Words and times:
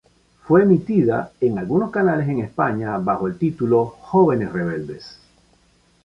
Fue 0.47 0.63
emitida 0.63 1.31
en 1.41 1.59
algunos 1.59 1.91
canales 1.91 2.27
en 2.27 2.39
España 2.39 2.97
bajo 2.97 3.27
el 3.27 3.37
titulo 3.37 3.85
Jóvenes 3.85 4.51
rebeldes. 4.51 5.19